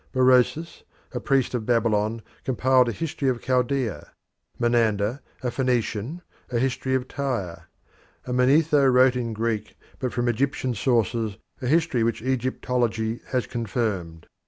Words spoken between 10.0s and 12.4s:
from Egyptian sources, a history which